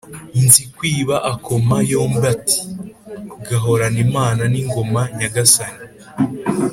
[0.43, 2.59] Nzikwiba akoma yombi ati:
[3.47, 5.79] "Gahorane Imana n' ingoma Nyagasani"